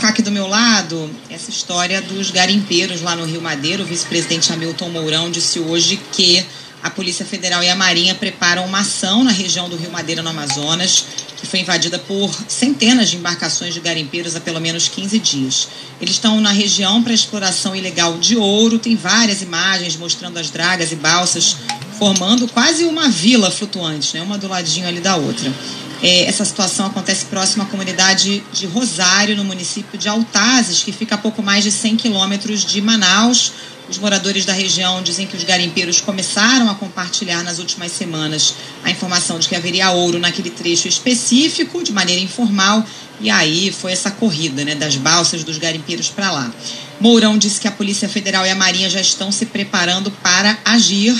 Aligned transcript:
colocar 0.00 0.14
aqui 0.14 0.22
do 0.22 0.30
meu 0.30 0.46
lado 0.46 1.10
essa 1.28 1.50
história 1.50 2.00
dos 2.00 2.30
garimpeiros 2.30 3.02
lá 3.02 3.14
no 3.14 3.26
Rio 3.26 3.42
Madeiro. 3.42 3.82
O 3.82 3.86
vice-presidente 3.86 4.50
Hamilton 4.50 4.88
Mourão 4.88 5.30
disse 5.30 5.60
hoje 5.60 6.00
que 6.10 6.42
a 6.82 6.88
Polícia 6.88 7.26
Federal 7.26 7.62
e 7.62 7.68
a 7.68 7.76
Marinha 7.76 8.14
preparam 8.14 8.64
uma 8.64 8.78
ação 8.78 9.22
na 9.22 9.30
região 9.30 9.68
do 9.68 9.76
Rio 9.76 9.90
Madeira, 9.90 10.22
no 10.22 10.30
Amazonas, 10.30 11.04
que 11.36 11.46
foi 11.46 11.60
invadida 11.60 11.98
por 11.98 12.34
centenas 12.48 13.10
de 13.10 13.18
embarcações 13.18 13.74
de 13.74 13.80
garimpeiros 13.80 14.34
há 14.34 14.40
pelo 14.40 14.58
menos 14.58 14.88
15 14.88 15.18
dias. 15.18 15.68
Eles 16.00 16.14
estão 16.14 16.40
na 16.40 16.50
região 16.50 17.02
para 17.02 17.12
exploração 17.12 17.76
ilegal 17.76 18.16
de 18.16 18.36
ouro, 18.36 18.78
tem 18.78 18.96
várias 18.96 19.42
imagens 19.42 19.96
mostrando 19.96 20.38
as 20.38 20.48
dragas 20.48 20.92
e 20.92 20.96
balsas 20.96 21.56
formando 22.00 22.48
quase 22.48 22.86
uma 22.86 23.10
vila 23.10 23.50
flutuante, 23.50 24.14
né? 24.14 24.22
uma 24.22 24.38
do 24.38 24.48
ladinho 24.48 24.88
ali 24.88 25.00
da 25.00 25.16
outra. 25.16 25.52
É, 26.02 26.24
essa 26.24 26.46
situação 26.46 26.86
acontece 26.86 27.26
próximo 27.26 27.62
à 27.62 27.66
comunidade 27.66 28.42
de 28.54 28.64
Rosário, 28.64 29.36
no 29.36 29.44
município 29.44 29.98
de 29.98 30.08
Altazes, 30.08 30.82
que 30.82 30.92
fica 30.92 31.16
a 31.16 31.18
pouco 31.18 31.42
mais 31.42 31.62
de 31.62 31.70
100 31.70 31.96
quilômetros 31.96 32.64
de 32.64 32.80
Manaus. 32.80 33.52
Os 33.86 33.98
moradores 33.98 34.46
da 34.46 34.54
região 34.54 35.02
dizem 35.02 35.26
que 35.26 35.36
os 35.36 35.44
garimpeiros 35.44 36.00
começaram 36.00 36.70
a 36.70 36.74
compartilhar 36.74 37.44
nas 37.44 37.58
últimas 37.58 37.92
semanas 37.92 38.54
a 38.82 38.90
informação 38.90 39.38
de 39.38 39.46
que 39.46 39.54
haveria 39.54 39.90
ouro 39.90 40.18
naquele 40.18 40.48
trecho 40.48 40.88
específico, 40.88 41.84
de 41.84 41.92
maneira 41.92 42.22
informal, 42.22 42.82
e 43.20 43.28
aí 43.28 43.70
foi 43.70 43.92
essa 43.92 44.10
corrida 44.10 44.64
né, 44.64 44.74
das 44.74 44.96
balsas 44.96 45.44
dos 45.44 45.58
garimpeiros 45.58 46.08
para 46.08 46.32
lá. 46.32 46.50
Mourão 46.98 47.36
disse 47.36 47.60
que 47.60 47.68
a 47.68 47.72
Polícia 47.72 48.08
Federal 48.08 48.46
e 48.46 48.48
a 48.48 48.54
Marinha 48.54 48.88
já 48.88 49.02
estão 49.02 49.30
se 49.30 49.44
preparando 49.44 50.10
para 50.10 50.56
agir 50.64 51.14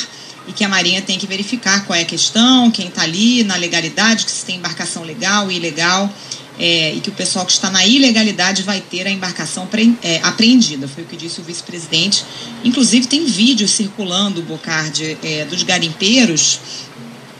e 0.51 0.53
que 0.53 0.65
a 0.65 0.69
Marinha 0.69 1.01
tem 1.01 1.17
que 1.17 1.29
verificar 1.29 1.87
qual 1.87 1.97
é 1.97 2.03
a 2.03 2.05
questão, 2.05 2.73
quem 2.73 2.89
está 2.89 3.03
ali, 3.03 3.45
na 3.45 3.55
legalidade, 3.55 4.25
que 4.25 4.33
se 4.33 4.45
tem 4.45 4.57
embarcação 4.57 5.05
legal 5.05 5.49
e 5.49 5.55
ilegal, 5.55 6.13
é, 6.59 6.93
e 6.93 7.01
que 7.01 7.09
o 7.09 7.13
pessoal 7.13 7.47
que 7.47 7.53
está 7.53 7.71
na 7.71 7.87
ilegalidade 7.87 8.65
vai 8.65 8.81
ter 8.81 9.07
a 9.07 9.11
embarcação 9.11 9.69
pre, 9.69 9.97
é, 10.03 10.19
apreendida. 10.25 10.89
Foi 10.89 11.05
o 11.05 11.07
que 11.07 11.17
disse 11.17 11.41
o 11.41 11.45
vice-presidente. 11.45 12.25
Inclusive, 12.65 13.07
tem 13.07 13.25
vídeo 13.27 13.69
circulando, 13.69 14.43
Bocardi, 14.43 15.17
é, 15.23 15.45
dos 15.45 15.63
garimpeiros 15.63 16.59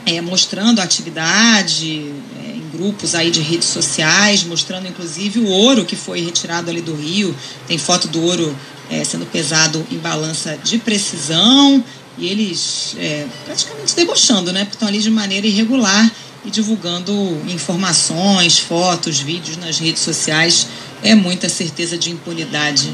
é, 0.05 0.21
mostrando 0.21 0.79
a 0.79 0.83
atividade 0.83 2.13
é, 2.43 2.51
em 2.55 2.69
grupos 2.71 3.13
aí 3.13 3.29
de 3.29 3.41
redes 3.41 3.67
sociais, 3.67 4.43
mostrando 4.45 4.87
inclusive 4.87 5.39
o 5.39 5.47
ouro 5.47 5.83
que 5.83 5.97
foi 5.97 6.21
retirado 6.21 6.69
ali 6.69 6.81
do 6.81 6.95
rio. 6.95 7.35
Tem 7.67 7.77
foto 7.77 8.07
do 8.07 8.21
ouro 8.23 8.55
é, 8.89 9.03
sendo 9.03 9.25
pesado 9.25 9.85
em 9.91 9.97
balança 9.97 10.57
de 10.63 10.77
precisão 10.77 11.83
e 12.21 12.27
eles 12.27 12.95
é, 12.99 13.25
praticamente 13.45 13.95
debochando, 13.95 14.53
né? 14.53 14.59
Porque 14.59 14.75
estão 14.75 14.87
ali 14.87 14.99
de 14.99 15.09
maneira 15.09 15.47
irregular 15.47 16.09
e 16.45 16.51
divulgando 16.51 17.11
informações, 17.49 18.59
fotos, 18.59 19.19
vídeos 19.19 19.57
nas 19.57 19.79
redes 19.79 20.03
sociais. 20.03 20.67
É 21.01 21.15
muita 21.15 21.49
certeza 21.49 21.97
de 21.97 22.11
impunidade 22.11 22.93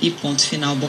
e 0.00 0.12
ponto 0.12 0.40
final. 0.42 0.76